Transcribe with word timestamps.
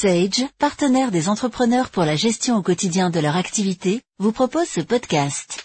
Sage, 0.00 0.46
partenaire 0.58 1.10
des 1.10 1.28
entrepreneurs 1.28 1.90
pour 1.90 2.04
la 2.04 2.16
gestion 2.16 2.56
au 2.56 2.62
quotidien 2.62 3.10
de 3.10 3.20
leur 3.20 3.36
activité, 3.36 4.00
vous 4.18 4.32
propose 4.32 4.66
ce 4.66 4.80
podcast. 4.80 5.62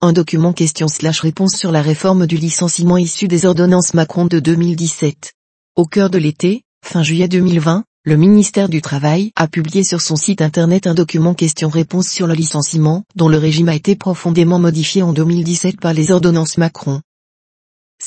Un 0.00 0.12
document 0.12 0.52
question 0.52 0.88
slash 0.88 1.20
réponse 1.20 1.54
sur 1.54 1.70
la 1.70 1.82
réforme 1.82 2.26
du 2.26 2.36
licenciement 2.36 2.96
issu 2.96 3.28
des 3.28 3.46
ordonnances 3.46 3.94
Macron 3.94 4.24
de 4.24 4.40
2017. 4.40 5.34
Au 5.76 5.84
cœur 5.84 6.10
de 6.10 6.18
l'été, 6.18 6.64
fin 6.84 7.04
juillet 7.04 7.28
2020, 7.28 7.84
le 8.02 8.16
ministère 8.16 8.68
du 8.68 8.82
Travail 8.82 9.30
a 9.36 9.46
publié 9.46 9.84
sur 9.84 10.00
son 10.00 10.16
site 10.16 10.42
internet 10.42 10.88
un 10.88 10.94
document 10.94 11.34
question-réponse 11.34 12.08
sur 12.08 12.26
le 12.26 12.34
licenciement, 12.34 13.04
dont 13.14 13.28
le 13.28 13.38
régime 13.38 13.68
a 13.68 13.76
été 13.76 13.94
profondément 13.94 14.58
modifié 14.58 15.04
en 15.04 15.12
2017 15.12 15.78
par 15.78 15.92
les 15.92 16.10
ordonnances 16.10 16.58
Macron. 16.58 17.02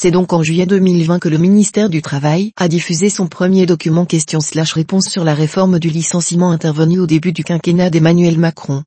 C'est 0.01 0.11
donc 0.11 0.31
en 0.31 0.43
juillet 0.43 0.65
2020 0.65 1.19
que 1.19 1.27
le 1.27 1.37
ministère 1.37 1.89
du 1.89 2.01
Travail 2.01 2.53
a 2.55 2.69
diffusé 2.69 3.09
son 3.09 3.27
premier 3.27 3.65
document 3.65 4.05
question-réponse 4.05 5.09
sur 5.09 5.25
la 5.25 5.33
réforme 5.35 5.77
du 5.77 5.89
licenciement 5.89 6.51
intervenu 6.51 7.01
au 7.01 7.05
début 7.05 7.33
du 7.33 7.43
quinquennat 7.43 7.89
d'Emmanuel 7.89 8.39
Macron. 8.39 8.85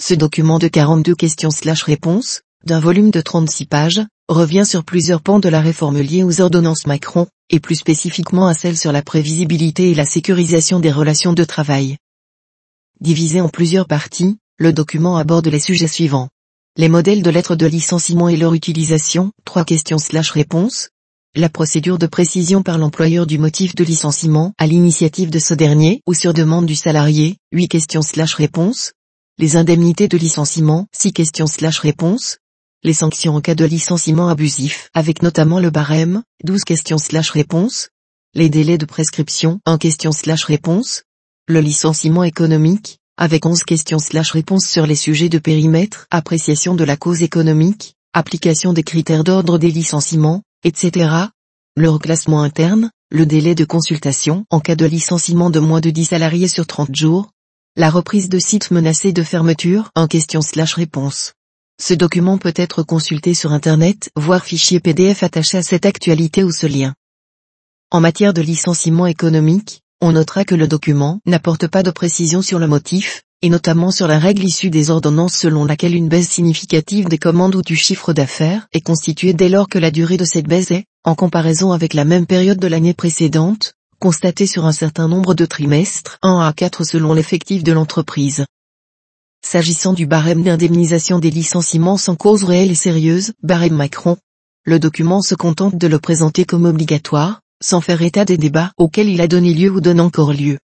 Ce 0.00 0.14
document 0.14 0.58
de 0.58 0.68
42 0.68 1.14
questions-réponses, 1.14 2.40
d'un 2.64 2.80
volume 2.80 3.10
de 3.10 3.20
36 3.20 3.66
pages, 3.66 4.00
revient 4.26 4.64
sur 4.64 4.84
plusieurs 4.84 5.20
pans 5.20 5.38
de 5.38 5.50
la 5.50 5.60
réforme 5.60 6.00
liée 6.00 6.22
aux 6.22 6.40
ordonnances 6.40 6.86
Macron, 6.86 7.26
et 7.50 7.60
plus 7.60 7.76
spécifiquement 7.76 8.46
à 8.46 8.54
celle 8.54 8.78
sur 8.78 8.92
la 8.92 9.02
prévisibilité 9.02 9.90
et 9.90 9.94
la 9.94 10.06
sécurisation 10.06 10.80
des 10.80 10.92
relations 10.92 11.34
de 11.34 11.44
travail. 11.44 11.98
Divisé 13.02 13.42
en 13.42 13.50
plusieurs 13.50 13.86
parties, 13.86 14.38
le 14.56 14.72
document 14.72 15.18
aborde 15.18 15.48
les 15.48 15.60
sujets 15.60 15.86
suivants. 15.86 16.30
Les 16.76 16.88
modèles 16.88 17.22
de 17.22 17.30
lettres 17.30 17.56
de 17.56 17.66
licenciement 17.66 18.28
et 18.28 18.36
leur 18.36 18.54
utilisation, 18.54 19.32
trois 19.44 19.64
questions 19.64 19.98
slash 19.98 20.30
réponses. 20.30 20.90
La 21.34 21.48
procédure 21.48 21.98
de 21.98 22.06
précision 22.06 22.62
par 22.62 22.78
l'employeur 22.78 23.26
du 23.26 23.38
motif 23.38 23.74
de 23.74 23.84
licenciement 23.84 24.52
à 24.58 24.66
l'initiative 24.66 25.30
de 25.30 25.38
ce 25.38 25.54
dernier 25.54 26.02
ou 26.06 26.14
sur 26.14 26.34
demande 26.34 26.66
du 26.66 26.74
salarié, 26.74 27.38
8 27.52 27.68
questions 27.68 28.02
slash 28.02 28.34
réponses. 28.34 28.92
Les 29.38 29.56
indemnités 29.56 30.08
de 30.08 30.18
licenciement, 30.18 30.86
6 30.92 31.12
questions 31.12 31.46
slash 31.46 31.78
réponses 31.78 32.38
les 32.86 32.92
sanctions 32.92 33.34
en 33.34 33.40
cas 33.40 33.56
de 33.56 33.64
licenciement 33.64 34.28
abusif, 34.28 34.90
avec 34.94 35.20
notamment 35.20 35.58
le 35.58 35.70
barème, 35.70 36.22
12 36.44 36.62
questions 36.62 36.98
slash 36.98 37.30
réponses, 37.30 37.88
les 38.32 38.48
délais 38.48 38.78
de 38.78 38.84
prescription, 38.84 39.60
1 39.66 39.76
question 39.78 40.12
slash 40.12 40.44
réponse, 40.44 41.02
le 41.48 41.60
licenciement 41.60 42.22
économique, 42.22 43.00
avec 43.16 43.46
11 43.46 43.64
questions 43.64 43.98
slash 43.98 44.32
réponses 44.32 44.66
sur 44.66 44.86
les 44.86 44.94
sujets 44.94 45.28
de 45.28 45.38
périmètre, 45.38 46.06
appréciation 46.10 46.74
de 46.74 46.84
la 46.84 46.96
cause 46.96 47.22
économique, 47.22 47.94
application 48.12 48.72
des 48.72 48.82
critères 48.82 49.24
d'ordre 49.24 49.58
des 49.58 49.70
licenciements, 49.70 50.42
etc. 50.64 51.10
Le 51.76 51.90
reclassement 51.90 52.42
interne, 52.42 52.90
le 53.10 53.24
délai 53.24 53.54
de 53.54 53.64
consultation 53.64 54.44
en 54.50 54.60
cas 54.60 54.76
de 54.76 54.84
licenciement 54.84 55.50
de 55.50 55.60
moins 55.60 55.80
de 55.80 55.90
10 55.90 56.06
salariés 56.06 56.48
sur 56.48 56.66
30 56.66 56.94
jours, 56.94 57.30
la 57.76 57.90
reprise 57.90 58.28
de 58.28 58.38
sites 58.38 58.70
menacés 58.70 59.12
de 59.12 59.22
fermeture, 59.22 59.90
1 59.94 60.08
question 60.08 60.40
slash 60.40 60.74
réponse. 60.74 61.34
Ce 61.80 61.94
document 61.94 62.38
peut 62.38 62.54
être 62.56 62.82
consulté 62.82 63.34
sur 63.34 63.52
Internet, 63.52 64.10
voire 64.16 64.44
fichier 64.44 64.80
PDF 64.80 65.22
attaché 65.22 65.58
à 65.58 65.62
cette 65.62 65.84
actualité 65.84 66.42
ou 66.42 66.52
ce 66.52 66.66
lien. 66.66 66.94
En 67.90 68.00
matière 68.00 68.32
de 68.32 68.40
licenciement 68.40 69.06
économique, 69.06 69.82
on 70.00 70.12
notera 70.12 70.44
que 70.44 70.54
le 70.54 70.68
document 70.68 71.20
n'apporte 71.26 71.66
pas 71.68 71.82
de 71.82 71.90
précision 71.90 72.42
sur 72.42 72.58
le 72.58 72.66
motif, 72.66 73.22
et 73.42 73.48
notamment 73.48 73.90
sur 73.90 74.06
la 74.06 74.18
règle 74.18 74.44
issue 74.44 74.70
des 74.70 74.90
ordonnances 74.90 75.34
selon 75.34 75.64
laquelle 75.64 75.94
une 75.94 76.08
baisse 76.08 76.28
significative 76.28 77.08
des 77.08 77.18
commandes 77.18 77.54
ou 77.54 77.62
du 77.62 77.76
chiffre 77.76 78.12
d'affaires 78.12 78.66
est 78.72 78.80
constituée 78.80 79.32
dès 79.32 79.48
lors 79.48 79.68
que 79.68 79.78
la 79.78 79.90
durée 79.90 80.16
de 80.16 80.24
cette 80.24 80.48
baisse 80.48 80.70
est, 80.70 80.84
en 81.04 81.14
comparaison 81.14 81.72
avec 81.72 81.94
la 81.94 82.04
même 82.04 82.26
période 82.26 82.58
de 82.58 82.66
l'année 82.66 82.94
précédente, 82.94 83.74
constatée 83.98 84.46
sur 84.46 84.66
un 84.66 84.72
certain 84.72 85.08
nombre 85.08 85.34
de 85.34 85.46
trimestres, 85.46 86.18
1 86.22 86.40
à 86.40 86.52
4 86.52 86.84
selon 86.84 87.14
l'effectif 87.14 87.64
de 87.64 87.72
l'entreprise. 87.72 88.44
S'agissant 89.42 89.92
du 89.92 90.06
barème 90.06 90.42
d'indemnisation 90.42 91.18
des 91.18 91.30
licenciements 91.30 91.96
sans 91.96 92.16
cause 92.16 92.44
réelle 92.44 92.70
et 92.70 92.74
sérieuse, 92.74 93.32
barème 93.42 93.76
Macron, 93.76 94.16
le 94.64 94.78
document 94.78 95.22
se 95.22 95.34
contente 95.34 95.76
de 95.76 95.86
le 95.86 95.98
présenter 95.98 96.44
comme 96.44 96.64
obligatoire, 96.64 97.40
sans 97.62 97.80
faire 97.80 98.02
état 98.02 98.24
des 98.24 98.36
débats 98.36 98.72
auxquels 98.78 99.08
il 99.08 99.20
a 99.20 99.28
donné 99.28 99.54
lieu 99.54 99.70
ou 99.70 99.80
donne 99.80 100.00
encore 100.00 100.32
lieu. 100.32 100.58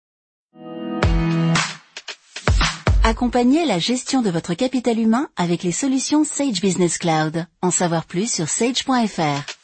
Accompagnez 3.04 3.66
la 3.66 3.78
gestion 3.78 4.22
de 4.22 4.30
votre 4.30 4.54
capital 4.54 4.98
humain 4.98 5.28
avec 5.36 5.64
les 5.64 5.72
solutions 5.72 6.24
Sage 6.24 6.60
Business 6.60 6.98
Cloud. 6.98 7.46
En 7.60 7.70
savoir 7.70 8.04
plus 8.04 8.32
sur 8.32 8.48
sage.fr. 8.48 9.61